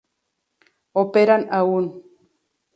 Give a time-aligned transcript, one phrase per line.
[1.01, 1.85] Operan aun.